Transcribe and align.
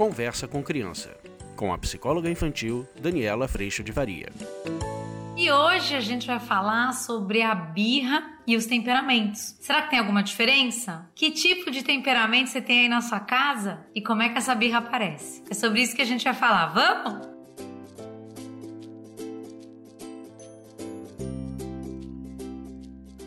Conversa 0.00 0.48
com 0.48 0.62
Criança, 0.62 1.14
com 1.54 1.74
a 1.74 1.76
psicóloga 1.76 2.30
infantil 2.30 2.88
Daniela 2.98 3.46
Freixo 3.46 3.84
de 3.84 3.92
Varia. 3.92 4.32
E 5.36 5.52
hoje 5.52 5.94
a 5.94 6.00
gente 6.00 6.26
vai 6.26 6.40
falar 6.40 6.94
sobre 6.94 7.42
a 7.42 7.54
birra 7.54 8.22
e 8.46 8.56
os 8.56 8.64
temperamentos. 8.64 9.58
Será 9.60 9.82
que 9.82 9.90
tem 9.90 9.98
alguma 9.98 10.22
diferença? 10.22 11.06
Que 11.14 11.30
tipo 11.30 11.70
de 11.70 11.82
temperamento 11.82 12.48
você 12.48 12.62
tem 12.62 12.80
aí 12.80 12.88
na 12.88 13.02
sua 13.02 13.20
casa 13.20 13.86
e 13.94 14.00
como 14.00 14.22
é 14.22 14.30
que 14.30 14.38
essa 14.38 14.54
birra 14.54 14.78
aparece? 14.78 15.44
É 15.50 15.52
sobre 15.52 15.82
isso 15.82 15.94
que 15.94 16.00
a 16.00 16.06
gente 16.06 16.24
vai 16.24 16.32
falar. 16.32 16.68
Vamos? 16.68 17.28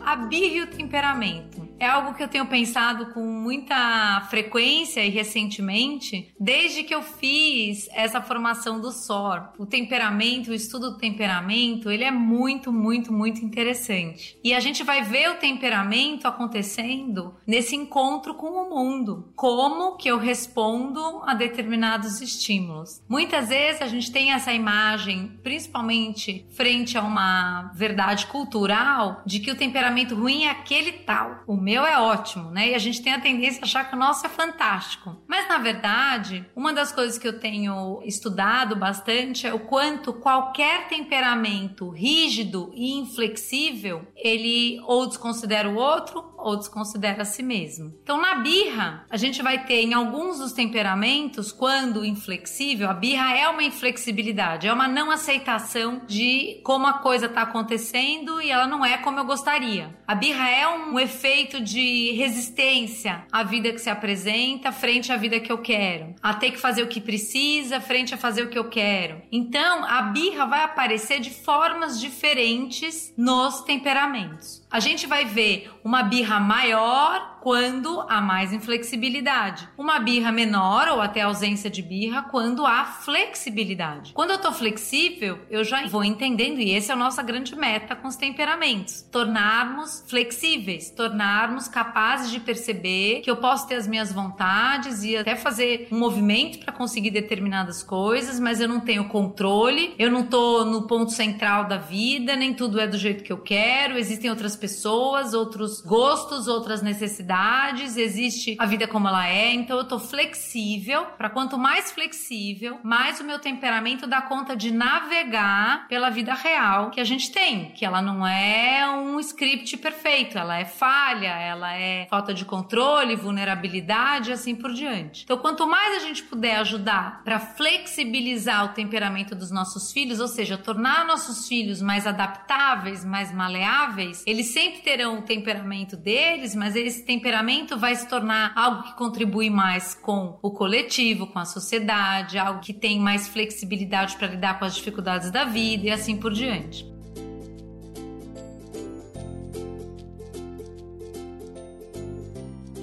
A 0.00 0.16
birra 0.16 0.54
e 0.54 0.60
o 0.62 0.66
temperamento 0.66 1.63
é 1.84 1.88
algo 1.88 2.14
que 2.14 2.22
eu 2.22 2.28
tenho 2.28 2.46
pensado 2.46 3.06
com 3.12 3.20
muita 3.20 4.26
frequência 4.30 5.04
e 5.04 5.10
recentemente, 5.10 6.32
desde 6.40 6.82
que 6.82 6.94
eu 6.94 7.02
fiz 7.02 7.88
essa 7.92 8.20
formação 8.20 8.80
do 8.80 8.90
SOR. 8.90 9.50
O 9.58 9.66
temperamento, 9.66 10.50
o 10.50 10.54
estudo 10.54 10.92
do 10.92 10.98
temperamento, 10.98 11.90
ele 11.90 12.04
é 12.04 12.10
muito, 12.10 12.72
muito, 12.72 13.12
muito 13.12 13.44
interessante. 13.44 14.38
E 14.42 14.54
a 14.54 14.60
gente 14.60 14.82
vai 14.82 15.02
ver 15.02 15.30
o 15.30 15.36
temperamento 15.36 16.26
acontecendo 16.26 17.34
nesse 17.46 17.76
encontro 17.76 18.34
com 18.34 18.48
o 18.48 18.70
mundo. 18.70 19.32
Como 19.36 19.96
que 19.96 20.08
eu 20.08 20.18
respondo 20.18 21.22
a 21.26 21.34
determinados 21.34 22.20
estímulos. 22.20 23.02
Muitas 23.08 23.48
vezes 23.48 23.82
a 23.82 23.86
gente 23.86 24.10
tem 24.10 24.32
essa 24.32 24.52
imagem, 24.52 25.38
principalmente 25.42 26.46
frente 26.50 26.96
a 26.96 27.02
uma 27.02 27.70
verdade 27.74 28.26
cultural, 28.26 29.22
de 29.26 29.40
que 29.40 29.50
o 29.50 29.56
temperamento 29.56 30.14
ruim 30.14 30.44
é 30.44 30.50
aquele 30.50 30.92
tal. 30.92 31.42
O 31.46 31.56
meu 31.56 31.73
é 31.82 31.98
ótimo, 31.98 32.50
né? 32.50 32.70
E 32.70 32.74
a 32.74 32.78
gente 32.78 33.02
tem 33.02 33.14
a 33.14 33.20
tendência 33.20 33.62
a 33.62 33.64
achar 33.64 33.88
que 33.88 33.96
o 33.96 33.98
nosso 33.98 34.26
é 34.26 34.28
fantástico. 34.28 35.16
Mas 35.26 35.48
na 35.48 35.56
verdade, 35.56 36.44
uma 36.54 36.74
das 36.74 36.92
coisas 36.92 37.16
que 37.16 37.26
eu 37.26 37.40
tenho 37.40 38.02
estudado 38.04 38.76
bastante 38.76 39.46
é 39.46 39.54
o 39.54 39.60
quanto 39.60 40.12
qualquer 40.12 40.88
temperamento 40.88 41.88
rígido 41.88 42.70
e 42.74 42.92
inflexível, 42.98 44.06
ele 44.14 44.78
ou 44.86 45.06
desconsidera 45.06 45.68
o 45.70 45.76
outro 45.76 46.33
ou 46.44 46.56
desconsidera 46.56 47.22
a 47.22 47.24
si 47.24 47.42
mesmo. 47.42 47.94
Então, 48.02 48.20
na 48.20 48.36
birra, 48.36 49.06
a 49.08 49.16
gente 49.16 49.42
vai 49.42 49.64
ter 49.64 49.80
em 49.80 49.94
alguns 49.94 50.38
dos 50.38 50.52
temperamentos, 50.52 51.50
quando 51.50 52.04
inflexível, 52.04 52.90
a 52.90 52.94
birra 52.94 53.34
é 53.34 53.48
uma 53.48 53.62
inflexibilidade, 53.62 54.68
é 54.68 54.72
uma 54.72 54.86
não 54.86 55.10
aceitação 55.10 56.02
de 56.06 56.60
como 56.62 56.86
a 56.86 56.92
coisa 56.94 57.26
está 57.26 57.42
acontecendo 57.42 58.42
e 58.42 58.50
ela 58.50 58.66
não 58.66 58.84
é 58.84 58.98
como 58.98 59.18
eu 59.18 59.24
gostaria. 59.24 59.96
A 60.06 60.14
birra 60.14 60.50
é 60.50 60.68
um 60.68 61.00
efeito 61.00 61.60
de 61.60 62.12
resistência 62.12 63.24
à 63.32 63.42
vida 63.42 63.72
que 63.72 63.78
se 63.78 63.88
apresenta 63.88 64.70
frente 64.70 65.10
à 65.10 65.16
vida 65.16 65.40
que 65.40 65.50
eu 65.50 65.58
quero, 65.58 66.14
a 66.22 66.34
ter 66.34 66.50
que 66.50 66.60
fazer 66.60 66.82
o 66.82 66.88
que 66.88 67.00
precisa 67.00 67.80
frente 67.80 68.12
a 68.12 68.18
fazer 68.18 68.42
o 68.42 68.48
que 68.48 68.58
eu 68.58 68.68
quero. 68.68 69.22
Então, 69.32 69.84
a 69.84 70.02
birra 70.02 70.44
vai 70.44 70.62
aparecer 70.62 71.20
de 71.20 71.30
formas 71.30 71.98
diferentes 71.98 73.14
nos 73.16 73.62
temperamentos. 73.62 74.62
A 74.70 74.80
gente 74.80 75.06
vai 75.06 75.24
ver 75.24 75.70
uma 75.82 76.02
birra 76.02 76.33
maior 76.40 77.33
quando 77.44 78.00
há 78.08 78.22
mais 78.22 78.54
inflexibilidade. 78.54 79.68
Uma 79.76 79.98
birra 79.98 80.32
menor 80.32 80.88
ou 80.88 81.02
até 81.02 81.20
ausência 81.20 81.68
de 81.68 81.82
birra 81.82 82.22
quando 82.22 82.64
há 82.64 82.86
flexibilidade. 82.86 84.14
Quando 84.14 84.30
eu 84.30 84.38
tô 84.38 84.50
flexível, 84.50 85.38
eu 85.50 85.62
já 85.62 85.86
vou 85.86 86.02
entendendo 86.02 86.58
e 86.58 86.70
esse 86.70 86.90
é 86.90 86.94
a 86.94 86.96
nossa 86.96 87.22
grande 87.22 87.54
meta 87.54 87.94
com 87.94 88.08
os 88.08 88.16
temperamentos, 88.16 89.02
tornarmos 89.12 90.02
flexíveis, 90.08 90.88
tornarmos 90.88 91.68
capazes 91.68 92.30
de 92.30 92.40
perceber 92.40 93.20
que 93.20 93.30
eu 93.30 93.36
posso 93.36 93.68
ter 93.68 93.74
as 93.74 93.86
minhas 93.86 94.10
vontades 94.10 95.04
e 95.04 95.14
até 95.14 95.36
fazer 95.36 95.88
um 95.92 95.98
movimento 95.98 96.60
para 96.60 96.72
conseguir 96.72 97.10
determinadas 97.10 97.82
coisas, 97.82 98.40
mas 98.40 98.58
eu 98.58 98.68
não 98.68 98.80
tenho 98.80 99.06
controle, 99.08 99.94
eu 99.98 100.10
não 100.10 100.24
tô 100.24 100.64
no 100.64 100.86
ponto 100.86 101.10
central 101.10 101.66
da 101.66 101.76
vida, 101.76 102.34
nem 102.36 102.54
tudo 102.54 102.80
é 102.80 102.86
do 102.86 102.96
jeito 102.96 103.22
que 103.22 103.30
eu 103.30 103.38
quero, 103.38 103.98
existem 103.98 104.30
outras 104.30 104.56
pessoas, 104.56 105.34
outros 105.34 105.82
gostos, 105.82 106.48
outras 106.48 106.80
necessidades 106.80 107.33
necessidades, 107.34 107.96
existe 107.96 108.56
a 108.58 108.66
vida 108.66 108.86
como 108.86 109.08
ela 109.08 109.28
é, 109.28 109.52
então 109.52 109.76
eu 109.78 109.84
tô 109.84 109.98
flexível, 109.98 111.06
para 111.18 111.28
quanto 111.28 111.58
mais 111.58 111.90
flexível, 111.90 112.78
mais 112.82 113.20
o 113.20 113.24
meu 113.24 113.38
temperamento 113.38 114.06
dá 114.06 114.22
conta 114.22 114.56
de 114.56 114.70
navegar 114.70 115.88
pela 115.88 116.10
vida 116.10 116.34
real 116.34 116.90
que 116.90 117.00
a 117.00 117.04
gente 117.04 117.30
tem, 117.32 117.70
que 117.70 117.84
ela 117.84 118.00
não 118.00 118.26
é 118.26 118.88
um 118.90 119.18
script 119.20 119.76
perfeito, 119.78 120.38
ela 120.38 120.58
é 120.58 120.64
falha, 120.64 121.38
ela 121.38 121.74
é 121.74 122.06
falta 122.08 122.32
de 122.32 122.44
controle, 122.44 123.16
vulnerabilidade, 123.16 124.32
assim 124.32 124.54
por 124.54 124.72
diante. 124.72 125.24
Então, 125.24 125.38
quanto 125.38 125.66
mais 125.66 125.96
a 125.96 126.06
gente 126.06 126.22
puder 126.24 126.56
ajudar 126.56 127.22
para 127.24 127.40
flexibilizar 127.40 128.66
o 128.66 128.68
temperamento 128.68 129.34
dos 129.34 129.50
nossos 129.50 129.92
filhos, 129.92 130.20
ou 130.20 130.28
seja, 130.28 130.56
tornar 130.56 131.04
nossos 131.06 131.48
filhos 131.48 131.82
mais 131.82 132.06
adaptáveis, 132.06 133.04
mais 133.04 133.32
maleáveis, 133.32 134.22
eles 134.26 134.46
sempre 134.46 134.82
terão 134.82 135.18
o 135.18 135.22
temperamento 135.22 135.96
deles, 135.96 136.54
mas 136.54 136.76
eles 136.76 137.02
têm 137.02 137.18
temperamento 137.24 137.78
vai 137.78 137.96
se 137.96 138.06
tornar 138.06 138.52
algo 138.54 138.82
que 138.82 138.92
contribui 138.96 139.48
mais 139.48 139.94
com 139.94 140.38
o 140.42 140.50
coletivo, 140.50 141.26
com 141.26 141.38
a 141.38 141.46
sociedade, 141.46 142.38
algo 142.38 142.60
que 142.60 142.74
tem 142.74 143.00
mais 143.00 143.26
flexibilidade 143.26 144.14
para 144.18 144.28
lidar 144.28 144.58
com 144.58 144.66
as 144.66 144.76
dificuldades 144.76 145.30
da 145.30 145.44
vida 145.44 145.86
e 145.86 145.90
assim 145.90 146.18
por 146.18 146.34
diante. 146.34 146.93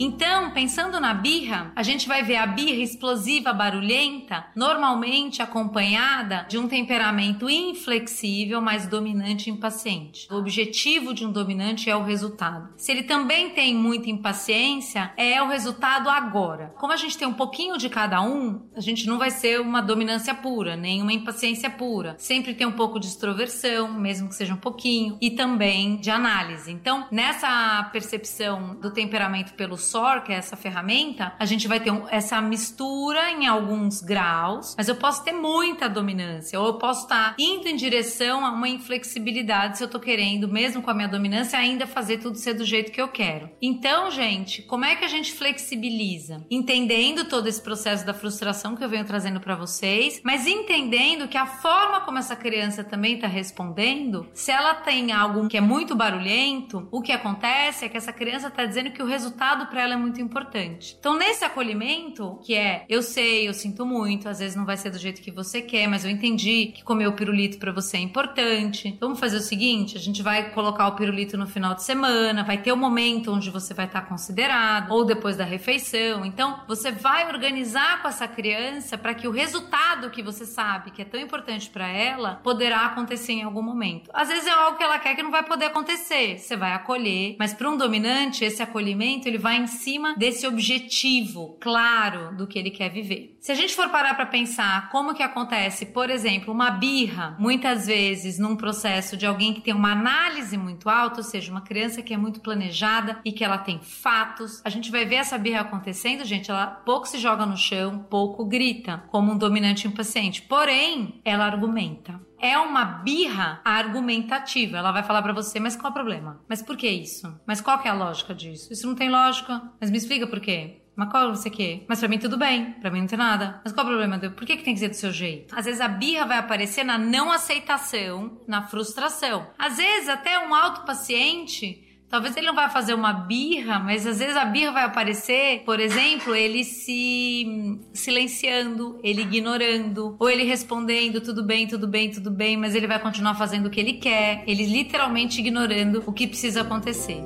Então, 0.03 0.49
pensando 0.49 0.99
na 0.99 1.13
birra, 1.13 1.71
a 1.75 1.83
gente 1.83 2.07
vai 2.07 2.23
ver 2.23 2.37
a 2.37 2.47
birra 2.47 2.81
explosiva, 2.81 3.53
barulhenta, 3.53 4.47
normalmente 4.55 5.43
acompanhada 5.43 6.43
de 6.49 6.57
um 6.57 6.67
temperamento 6.67 7.47
inflexível, 7.47 8.59
mas 8.59 8.87
dominante 8.87 9.47
e 9.47 9.53
impaciente. 9.53 10.27
O 10.31 10.37
objetivo 10.37 11.13
de 11.13 11.23
um 11.23 11.31
dominante 11.31 11.87
é 11.87 11.95
o 11.95 12.01
resultado. 12.01 12.69
Se 12.77 12.91
ele 12.91 13.03
também 13.03 13.51
tem 13.51 13.75
muita 13.75 14.09
impaciência, 14.09 15.13
é 15.15 15.39
o 15.39 15.47
resultado 15.47 16.09
agora. 16.09 16.73
Como 16.79 16.91
a 16.91 16.97
gente 16.97 17.15
tem 17.15 17.27
um 17.27 17.33
pouquinho 17.33 17.77
de 17.77 17.87
cada 17.87 18.23
um, 18.23 18.59
a 18.75 18.81
gente 18.81 19.05
não 19.05 19.19
vai 19.19 19.29
ser 19.29 19.61
uma 19.61 19.81
dominância 19.81 20.33
pura, 20.33 20.75
nem 20.75 21.03
uma 21.03 21.13
impaciência 21.13 21.69
pura. 21.69 22.15
Sempre 22.17 22.55
tem 22.55 22.65
um 22.65 22.71
pouco 22.71 22.99
de 22.99 23.05
extroversão, 23.05 23.93
mesmo 23.93 24.29
que 24.29 24.33
seja 24.33 24.55
um 24.55 24.57
pouquinho, 24.57 25.15
e 25.21 25.29
também 25.29 25.97
de 25.97 26.09
análise. 26.09 26.71
Então, 26.71 27.05
nessa 27.11 27.87
percepção 27.93 28.73
do 28.81 28.89
temperamento 28.89 29.53
pelo 29.53 29.77
Que 30.23 30.31
é 30.31 30.35
essa 30.35 30.55
ferramenta, 30.55 31.33
a 31.37 31.45
gente 31.45 31.67
vai 31.67 31.79
ter 31.79 31.91
um, 31.91 32.07
essa 32.09 32.39
mistura 32.41 33.29
em 33.31 33.45
alguns 33.45 34.01
graus, 34.01 34.73
mas 34.77 34.87
eu 34.87 34.95
posso 34.95 35.23
ter 35.23 35.33
muita 35.33 35.89
dominância, 35.89 36.59
ou 36.59 36.67
eu 36.67 36.73
posso 36.75 37.03
estar 37.03 37.35
indo 37.37 37.67
em 37.67 37.75
direção 37.75 38.45
a 38.45 38.51
uma 38.51 38.69
inflexibilidade 38.69 39.77
se 39.77 39.83
eu 39.83 39.89
tô 39.89 39.99
querendo, 39.99 40.47
mesmo 40.47 40.81
com 40.81 40.89
a 40.89 40.93
minha 40.93 41.07
dominância, 41.07 41.59
ainda 41.59 41.85
fazer 41.85 42.17
tudo 42.17 42.37
ser 42.37 42.53
do 42.53 42.63
jeito 42.63 42.91
que 42.91 43.01
eu 43.01 43.09
quero. 43.09 43.49
Então, 43.61 44.09
gente, 44.09 44.61
como 44.61 44.85
é 44.85 44.95
que 44.95 45.03
a 45.03 45.07
gente 45.07 45.33
flexibiliza? 45.33 46.45
Entendendo 46.49 47.25
todo 47.25 47.47
esse 47.47 47.61
processo 47.61 48.05
da 48.05 48.13
frustração 48.13 48.75
que 48.75 48.83
eu 48.83 48.89
venho 48.89 49.05
trazendo 49.05 49.39
para 49.39 49.55
vocês, 49.55 50.21
mas 50.23 50.47
entendendo 50.47 51.27
que 51.27 51.37
a 51.37 51.45
forma 51.45 52.01
como 52.01 52.17
essa 52.17 52.35
criança 52.35 52.83
também 52.83 53.19
tá 53.19 53.27
respondendo, 53.27 54.29
se 54.33 54.51
ela 54.51 54.73
tem 54.75 55.11
algo 55.11 55.47
que 55.47 55.57
é 55.57 55.61
muito 55.61 55.95
barulhento, 55.95 56.87
o 56.91 57.01
que 57.01 57.11
acontece 57.11 57.85
é 57.85 57.89
que 57.89 57.97
essa 57.97 58.13
criança 58.13 58.49
tá 58.49 58.65
dizendo 58.65 58.91
que 58.91 59.03
o 59.03 59.05
resultado 59.05 59.67
para 59.67 59.80
ela 59.81 59.93
é 59.93 59.97
muito 59.97 60.21
importante. 60.21 60.95
Então, 60.99 61.17
nesse 61.17 61.43
acolhimento, 61.43 62.39
que 62.43 62.55
é 62.55 62.85
eu 62.87 63.01
sei, 63.01 63.47
eu 63.47 63.53
sinto 63.53 63.85
muito, 63.85 64.29
às 64.29 64.39
vezes 64.39 64.55
não 64.55 64.65
vai 64.65 64.77
ser 64.77 64.89
do 64.89 64.97
jeito 64.97 65.21
que 65.21 65.31
você 65.31 65.61
quer, 65.61 65.87
mas 65.87 66.05
eu 66.05 66.11
entendi 66.11 66.67
que 66.67 66.83
comer 66.83 67.07
o 67.07 67.13
pirulito 67.13 67.57
para 67.57 67.71
você 67.71 67.97
é 67.97 67.99
importante. 67.99 68.97
Vamos 68.99 69.19
fazer 69.19 69.37
o 69.37 69.41
seguinte: 69.41 69.97
a 69.97 69.99
gente 69.99 70.21
vai 70.21 70.51
colocar 70.51 70.87
o 70.87 70.95
pirulito 70.95 71.37
no 71.37 71.47
final 71.47 71.73
de 71.75 71.83
semana, 71.83 72.43
vai 72.43 72.57
ter 72.57 72.71
o 72.71 72.75
um 72.75 72.77
momento 72.77 73.31
onde 73.31 73.49
você 73.49 73.73
vai 73.73 73.85
estar 73.85 74.01
considerado, 74.03 74.91
ou 74.91 75.05
depois 75.05 75.37
da 75.37 75.43
refeição. 75.43 76.25
Então, 76.25 76.61
você 76.67 76.91
vai 76.91 77.27
organizar 77.27 78.01
com 78.01 78.07
essa 78.07 78.27
criança 78.27 78.97
para 78.97 79.13
que 79.13 79.27
o 79.27 79.31
resultado 79.31 80.09
que 80.09 80.21
você 80.21 80.45
sabe 80.45 80.91
que 80.91 81.01
é 81.01 81.05
tão 81.05 81.19
importante 81.19 81.69
para 81.69 81.87
ela 81.87 82.35
poderá 82.43 82.85
acontecer 82.85 83.33
em 83.33 83.43
algum 83.43 83.61
momento. 83.61 84.09
Às 84.13 84.27
vezes 84.27 84.45
é 84.45 84.51
algo 84.51 84.77
que 84.77 84.83
ela 84.83 84.99
quer 84.99 85.15
que 85.15 85.23
não 85.23 85.31
vai 85.31 85.43
poder 85.43 85.65
acontecer. 85.65 86.37
Você 86.37 86.55
vai 86.55 86.73
acolher, 86.73 87.35
mas 87.39 87.53
para 87.53 87.69
um 87.69 87.77
dominante, 87.77 88.43
esse 88.43 88.61
acolhimento 88.61 89.27
ele 89.27 89.37
vai 89.37 89.57
em 89.61 89.67
cima 89.67 90.15
desse 90.17 90.45
objetivo 90.47 91.57
claro 91.59 92.35
do 92.35 92.47
que 92.47 92.59
ele 92.59 92.71
quer 92.71 92.89
viver. 92.89 93.37
Se 93.39 93.51
a 93.51 93.55
gente 93.55 93.75
for 93.75 93.89
parar 93.89 94.13
para 94.15 94.25
pensar 94.25 94.89
como 94.89 95.13
que 95.13 95.23
acontece, 95.23 95.87
por 95.87 96.09
exemplo, 96.09 96.53
uma 96.53 96.71
birra, 96.71 97.35
muitas 97.39 97.87
vezes 97.87 98.37
num 98.37 98.55
processo 98.55 99.15
de 99.15 99.25
alguém 99.25 99.53
que 99.53 99.61
tem 99.61 99.73
uma 99.73 99.91
análise 99.91 100.57
muito 100.57 100.89
alta, 100.89 101.17
ou 101.17 101.23
seja, 101.23 101.51
uma 101.51 101.61
criança 101.61 102.01
que 102.01 102.13
é 102.13 102.17
muito 102.17 102.39
planejada 102.39 103.19
e 103.25 103.31
que 103.31 103.43
ela 103.43 103.57
tem 103.57 103.79
fatos, 103.79 104.61
a 104.63 104.69
gente 104.69 104.91
vai 104.91 105.05
ver 105.05 105.15
essa 105.15 105.37
birra 105.37 105.61
acontecendo, 105.61 106.25
gente, 106.25 106.51
ela 106.51 106.67
pouco 106.67 107.07
se 107.07 107.17
joga 107.17 107.45
no 107.45 107.57
chão, 107.57 108.05
pouco 108.09 108.45
grita, 108.45 109.03
como 109.09 109.31
um 109.31 109.37
dominante 109.37 109.87
impaciente. 109.87 110.41
Porém, 110.41 111.21
ela 111.23 111.45
argumenta 111.45 112.19
é 112.41 112.57
uma 112.57 112.83
birra 112.83 113.61
argumentativa. 113.63 114.77
Ela 114.77 114.91
vai 114.91 115.03
falar 115.03 115.21
para 115.21 115.31
você, 115.31 115.59
mas 115.59 115.75
qual 115.75 115.87
é 115.87 115.91
o 115.91 115.93
problema? 115.93 116.41
Mas 116.49 116.61
por 116.61 116.75
que 116.75 116.89
isso? 116.89 117.39
Mas 117.45 117.61
qual 117.61 117.79
que 117.79 117.87
é 117.87 117.91
a 117.91 117.93
lógica 117.93 118.33
disso? 118.33 118.73
Isso 118.73 118.87
não 118.87 118.95
tem 118.95 119.09
lógica. 119.09 119.61
Mas 119.79 119.91
me 119.91 119.97
explica 119.97 120.25
por 120.25 120.39
quê. 120.39 120.81
Mas 120.95 121.09
qual 121.09 121.33
você 121.33 121.49
quer? 121.49 121.85
Mas 121.87 121.99
pra 121.99 122.09
mim 122.09 122.19
tudo 122.19 122.37
bem, 122.37 122.73
pra 122.73 122.91
mim 122.91 122.99
não 122.99 123.07
tem 123.07 123.17
nada. 123.17 123.61
Mas 123.63 123.73
qual 123.73 123.85
o 123.85 123.89
problema? 123.89 124.19
Por 124.19 124.45
que, 124.45 124.57
que 124.57 124.63
tem 124.63 124.73
que 124.73 124.79
ser 124.79 124.89
do 124.89 124.95
seu 124.95 125.11
jeito? 125.11 125.55
Às 125.57 125.65
vezes 125.65 125.79
a 125.79 125.87
birra 125.87 126.25
vai 126.25 126.37
aparecer 126.37 126.83
na 126.83 126.97
não 126.97 127.31
aceitação, 127.31 128.41
na 128.47 128.63
frustração. 128.67 129.47
Às 129.57 129.77
vezes 129.77 130.09
até 130.09 130.37
um 130.39 130.53
alto 130.53 130.85
paciente 130.85 131.90
Talvez 132.11 132.35
ele 132.35 132.45
não 132.45 132.53
vai 132.53 132.69
fazer 132.69 132.93
uma 132.93 133.13
birra, 133.13 133.79
mas 133.79 134.05
às 134.05 134.19
vezes 134.19 134.35
a 134.35 134.43
birra 134.43 134.73
vai 134.73 134.83
aparecer, 134.83 135.63
por 135.63 135.79
exemplo, 135.79 136.35
ele 136.35 136.65
se 136.65 137.79
silenciando, 137.93 138.99
ele 139.01 139.21
ignorando, 139.21 140.17
ou 140.19 140.29
ele 140.29 140.43
respondendo 140.43 141.21
tudo 141.21 141.41
bem, 141.41 141.67
tudo 141.67 141.87
bem, 141.87 142.11
tudo 142.11 142.29
bem, 142.29 142.57
mas 142.57 142.75
ele 142.75 142.85
vai 142.85 142.99
continuar 142.99 143.35
fazendo 143.35 143.67
o 143.67 143.69
que 143.69 143.79
ele 143.79 143.93
quer, 143.93 144.43
ele 144.45 144.65
literalmente 144.65 145.39
ignorando 145.39 146.03
o 146.05 146.11
que 146.11 146.27
precisa 146.27 146.63
acontecer. 146.63 147.23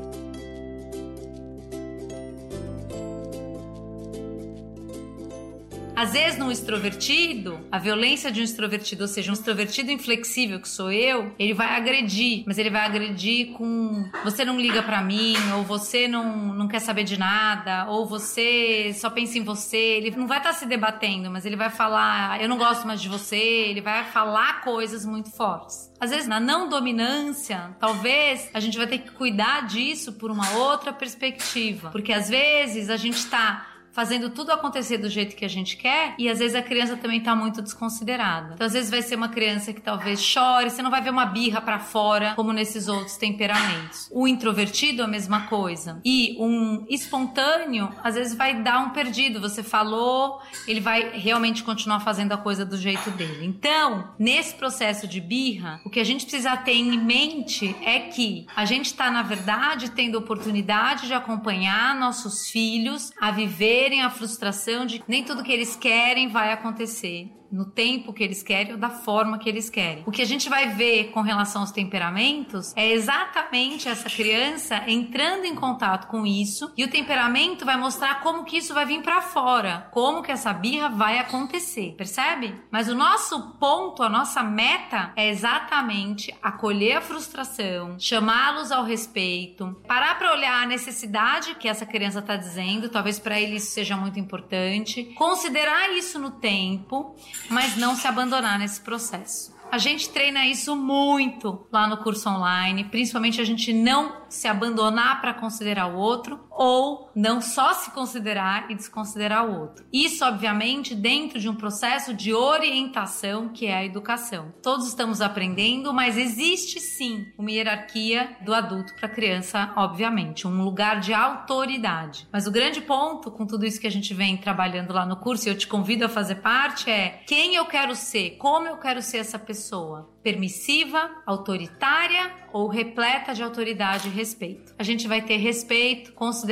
Às 5.95 6.11
vezes, 6.11 6.37
num 6.37 6.51
extrovertido, 6.51 7.57
a 7.71 7.79
violência 7.79 8.29
de 8.29 8.41
um 8.41 8.43
extrovertido, 8.43 9.03
ou 9.03 9.07
seja, 9.07 9.31
um 9.31 9.33
extrovertido 9.33 9.91
inflexível 9.91 10.59
que 10.59 10.67
sou 10.67 10.91
eu, 10.91 11.33
ele 11.39 11.53
vai 11.53 11.75
agredir, 11.75 12.43
mas 12.45 12.57
ele 12.57 12.69
vai 12.69 12.85
agredir 12.85 13.53
com 13.53 14.03
você 14.23 14.43
não 14.43 14.59
liga 14.59 14.83
para 14.83 15.01
mim, 15.01 15.35
ou 15.55 15.63
você 15.63 16.05
não, 16.07 16.53
não 16.53 16.67
quer 16.67 16.79
saber 16.79 17.05
de 17.05 17.17
nada, 17.17 17.85
ou 17.89 18.05
você 18.05 18.93
só 18.93 19.09
pensa 19.09 19.37
em 19.37 19.43
você. 19.43 19.77
Ele 19.77 20.11
não 20.11 20.27
vai 20.27 20.39
estar 20.39 20.49
tá 20.49 20.55
se 20.55 20.65
debatendo, 20.65 21.31
mas 21.31 21.45
ele 21.45 21.55
vai 21.55 21.69
falar, 21.69 22.41
eu 22.41 22.49
não 22.49 22.57
gosto 22.57 22.85
mais 22.85 23.01
de 23.01 23.07
você, 23.07 23.37
ele 23.37 23.79
vai 23.79 24.03
falar 24.03 24.61
coisas 24.61 25.05
muito 25.05 25.31
fortes. 25.31 25.93
Às 25.97 26.09
vezes, 26.09 26.27
na 26.27 26.41
não 26.41 26.67
dominância, 26.67 27.75
talvez 27.79 28.49
a 28.53 28.59
gente 28.59 28.77
vai 28.77 28.85
ter 28.85 28.97
que 28.97 29.11
cuidar 29.11 29.65
disso 29.65 30.13
por 30.13 30.29
uma 30.29 30.57
outra 30.57 30.91
perspectiva. 30.91 31.89
Porque 31.89 32.11
às 32.11 32.29
vezes 32.29 32.89
a 32.89 32.97
gente 32.97 33.17
está 33.17 33.74
fazendo 33.95 34.29
tudo 34.29 34.51
acontecer 34.51 34.97
do 34.97 35.09
jeito 35.09 35.37
que 35.37 35.45
a 35.45 35.47
gente 35.47 35.77
quer 35.77 36.15
e 36.19 36.27
às 36.27 36.39
vezes 36.39 36.53
a 36.53 36.61
criança 36.61 36.97
também 36.97 37.21
tá 37.21 37.33
muito 37.33 37.61
desconsiderada. 37.61 38.55
Então 38.55 38.67
às 38.67 38.73
vezes 38.73 38.91
vai 38.91 39.01
ser 39.01 39.15
uma 39.15 39.29
criança 39.29 39.71
que 39.71 39.79
talvez 39.79 40.21
chore, 40.21 40.69
você 40.69 40.81
não 40.81 40.91
vai 40.91 41.01
ver 41.01 41.11
uma 41.11 41.25
birra 41.25 41.61
para 41.61 41.79
fora 41.79 42.33
como 42.35 42.51
nesses 42.51 42.89
outros 42.89 43.15
temperamentos. 43.15 44.09
O 44.11 44.27
introvertido 44.27 45.01
a 45.01 45.07
mesma 45.07 45.47
coisa. 45.47 46.01
E 46.03 46.35
um 46.37 46.85
espontâneo 46.89 47.89
às 48.03 48.15
vezes 48.15 48.35
vai 48.35 48.61
dar 48.61 48.79
um 48.79 48.89
perdido, 48.89 49.39
você 49.39 49.63
falou, 49.63 50.41
ele 50.67 50.81
vai 50.81 51.11
realmente 51.17 51.63
continuar 51.63 52.01
fazendo 52.01 52.33
a 52.33 52.37
coisa 52.37 52.65
do 52.65 52.77
jeito 52.77 53.09
dele. 53.11 53.45
Então, 53.45 54.13
nesse 54.19 54.55
processo 54.55 55.07
de 55.07 55.21
birra, 55.21 55.79
o 55.85 55.89
que 55.89 56.01
a 56.01 56.03
gente 56.03 56.25
precisa 56.25 56.57
ter 56.57 56.73
em 56.73 56.99
mente 56.99 57.73
é 57.81 58.01
que 58.01 58.45
a 58.53 58.65
gente 58.65 58.87
está 58.87 59.09
na 59.09 59.23
verdade 59.23 59.91
tendo 59.91 60.17
oportunidade 60.17 61.07
de 61.07 61.13
acompanhar 61.13 61.95
nossos 61.95 62.49
filhos 62.49 63.13
a 63.21 63.31
viver 63.31 63.84
terem 63.85 64.01
a 64.01 64.09
frustração 64.09 64.83
de 64.83 64.97
que 64.97 65.05
nem 65.07 65.23
tudo 65.23 65.43
que 65.43 65.51
eles 65.51 65.75
querem 65.75 66.27
vai 66.27 66.51
acontecer 66.51 67.29
no 67.51 67.65
tempo 67.65 68.13
que 68.13 68.23
eles 68.23 68.43
querem 68.43 68.73
ou 68.73 68.77
da 68.77 68.89
forma 68.89 69.37
que 69.37 69.49
eles 69.49 69.69
querem. 69.69 70.03
O 70.05 70.11
que 70.11 70.21
a 70.21 70.25
gente 70.25 70.49
vai 70.49 70.69
ver 70.69 71.11
com 71.11 71.21
relação 71.21 71.61
aos 71.61 71.71
temperamentos 71.71 72.73
é 72.75 72.91
exatamente 72.91 73.87
essa 73.87 74.09
criança 74.09 74.83
entrando 74.87 75.45
em 75.45 75.55
contato 75.55 76.07
com 76.07 76.25
isso 76.25 76.71
e 76.77 76.83
o 76.83 76.89
temperamento 76.89 77.65
vai 77.65 77.77
mostrar 77.77 78.21
como 78.21 78.45
que 78.45 78.57
isso 78.57 78.73
vai 78.73 78.85
vir 78.85 79.01
para 79.01 79.21
fora, 79.21 79.87
como 79.91 80.21
que 80.21 80.31
essa 80.31 80.53
birra 80.53 80.89
vai 80.89 81.19
acontecer, 81.19 81.93
percebe? 81.97 82.55
Mas 82.71 82.87
o 82.87 82.95
nosso 82.95 83.53
ponto, 83.59 84.03
a 84.03 84.09
nossa 84.09 84.43
meta 84.43 85.11
é 85.15 85.29
exatamente 85.29 86.33
acolher 86.41 86.97
a 86.97 87.01
frustração, 87.01 87.99
chamá-los 87.99 88.71
ao 88.71 88.83
respeito, 88.83 89.75
parar 89.87 90.17
para 90.17 90.33
olhar 90.33 90.63
a 90.63 90.65
necessidade 90.65 91.55
que 91.55 91.67
essa 91.67 91.85
criança 91.85 92.19
está 92.19 92.35
dizendo, 92.35 92.89
talvez 92.89 93.19
para 93.19 93.39
ele 93.39 93.55
isso 93.55 93.71
seja 93.71 93.95
muito 93.95 94.19
importante, 94.19 95.03
considerar 95.15 95.91
isso 95.91 96.19
no 96.19 96.31
tempo 96.31 97.15
mas 97.49 97.75
não 97.75 97.95
se 97.95 98.07
abandonar 98.07 98.59
nesse 98.59 98.81
processo. 98.81 99.55
A 99.71 99.77
gente 99.77 100.09
treina 100.09 100.45
isso 100.45 100.75
muito 100.75 101.67
lá 101.71 101.87
no 101.87 101.97
curso 101.97 102.29
online, 102.29 102.85
principalmente 102.85 103.41
a 103.41 103.43
gente 103.43 103.73
não 103.73 104.21
se 104.29 104.47
abandonar 104.47 105.19
para 105.19 105.33
considerar 105.33 105.87
o 105.87 105.97
outro 105.97 106.39
ou 106.55 107.11
não 107.13 107.41
só 107.41 107.73
se 107.73 107.91
considerar 107.91 108.71
e 108.71 108.75
desconsiderar 108.75 109.45
o 109.45 109.59
outro. 109.59 109.85
Isso, 109.91 110.23
obviamente, 110.25 110.95
dentro 110.95 111.39
de 111.39 111.49
um 111.49 111.55
processo 111.55 112.13
de 112.13 112.33
orientação 112.33 113.49
que 113.49 113.67
é 113.67 113.75
a 113.75 113.85
educação. 113.85 114.53
Todos 114.61 114.87
estamos 114.87 115.21
aprendendo, 115.21 115.93
mas 115.93 116.17
existe 116.17 116.79
sim 116.79 117.25
uma 117.37 117.51
hierarquia 117.51 118.37
do 118.41 118.53
adulto 118.53 118.93
para 118.95 119.07
a 119.07 119.11
criança, 119.11 119.71
obviamente, 119.75 120.47
um 120.47 120.63
lugar 120.63 120.99
de 120.99 121.13
autoridade. 121.13 122.27
Mas 122.31 122.47
o 122.47 122.51
grande 122.51 122.81
ponto 122.81 123.29
com 123.29 123.45
tudo 123.45 123.65
isso 123.65 123.79
que 123.79 123.87
a 123.87 123.91
gente 123.91 124.13
vem 124.13 124.37
trabalhando 124.37 124.93
lá 124.93 125.05
no 125.05 125.17
curso, 125.17 125.47
e 125.47 125.51
eu 125.51 125.57
te 125.57 125.67
convido 125.67 126.05
a 126.05 126.09
fazer 126.09 126.35
parte, 126.35 126.89
é 126.89 127.21
quem 127.27 127.55
eu 127.55 127.65
quero 127.65 127.95
ser, 127.95 128.37
como 128.37 128.67
eu 128.67 128.77
quero 128.77 129.01
ser 129.01 129.17
essa 129.17 129.37
pessoa 129.37 130.13
permissiva, 130.23 131.11
autoritária 131.23 132.31
ou 132.51 132.67
repleta 132.67 133.31
de 133.31 133.43
autoridade 133.43 134.07
e 134.07 134.11
respeito. 134.11 134.73
A 134.79 134.81
gente 134.81 135.07
vai 135.07 135.21
ter 135.21 135.37
respeito, 135.37 136.13
consideração, 136.13 136.44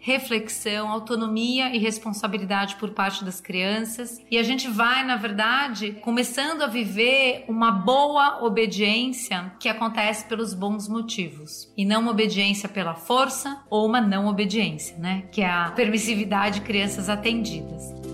reflexão, 0.00 0.88
autonomia 0.88 1.74
e 1.74 1.78
responsabilidade 1.78 2.76
por 2.76 2.90
parte 2.90 3.24
das 3.24 3.40
crianças 3.40 4.20
e 4.30 4.38
a 4.38 4.42
gente 4.42 4.68
vai, 4.68 5.04
na 5.04 5.16
verdade, 5.16 5.92
começando 6.02 6.62
a 6.62 6.66
viver 6.66 7.44
uma 7.48 7.70
boa 7.70 8.44
obediência 8.44 9.52
que 9.58 9.68
acontece 9.68 10.24
pelos 10.26 10.54
bons 10.54 10.88
motivos 10.88 11.72
e 11.76 11.84
não 11.84 12.00
uma 12.00 12.10
obediência 12.10 12.68
pela 12.68 12.94
força 12.94 13.62
ou 13.70 13.86
uma 13.86 14.00
não 14.00 14.26
obediência, 14.26 14.96
né? 14.98 15.24
Que 15.32 15.42
é 15.42 15.50
a 15.50 15.70
permissividade 15.70 16.60
de 16.60 16.60
crianças 16.60 17.08
atendidas. 17.08 18.05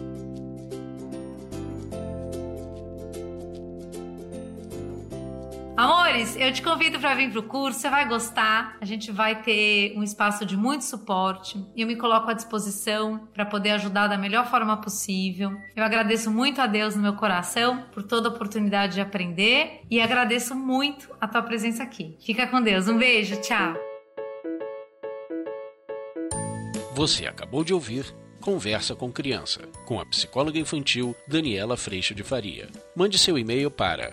Amores, 6.12 6.36
eu 6.36 6.52
te 6.52 6.60
convido 6.60 7.00
para 7.00 7.14
vir 7.14 7.30
para 7.30 7.40
o 7.40 7.42
curso, 7.42 7.80
você 7.80 7.88
vai 7.88 8.06
gostar. 8.06 8.76
A 8.82 8.84
gente 8.84 9.10
vai 9.10 9.40
ter 9.40 9.94
um 9.96 10.02
espaço 10.02 10.44
de 10.44 10.58
muito 10.58 10.84
suporte 10.84 11.58
e 11.74 11.80
eu 11.80 11.86
me 11.86 11.96
coloco 11.96 12.30
à 12.30 12.34
disposição 12.34 13.26
para 13.32 13.46
poder 13.46 13.70
ajudar 13.70 14.08
da 14.08 14.18
melhor 14.18 14.46
forma 14.50 14.76
possível. 14.76 15.56
Eu 15.74 15.82
agradeço 15.82 16.30
muito 16.30 16.60
a 16.60 16.66
Deus 16.66 16.94
no 16.94 17.00
meu 17.00 17.14
coração 17.14 17.86
por 17.94 18.02
toda 18.02 18.28
a 18.28 18.30
oportunidade 18.30 18.92
de 18.92 19.00
aprender 19.00 19.80
e 19.90 20.02
agradeço 20.02 20.54
muito 20.54 21.08
a 21.18 21.26
tua 21.26 21.40
presença 21.40 21.82
aqui. 21.82 22.14
Fica 22.20 22.46
com 22.46 22.60
Deus, 22.60 22.88
um 22.88 22.98
beijo, 22.98 23.40
tchau. 23.40 23.74
Você 26.94 27.26
acabou 27.26 27.64
de 27.64 27.72
ouvir 27.72 28.14
Conversa 28.42 28.94
com 28.94 29.10
Criança, 29.10 29.62
com 29.86 29.98
a 29.98 30.04
psicóloga 30.04 30.58
infantil 30.58 31.16
Daniela 31.26 31.76
Freixo 31.76 32.12
de 32.12 32.24
Faria. 32.24 32.68
Mande 32.94 33.16
seu 33.16 33.38
e-mail 33.38 33.70
para 33.70 34.12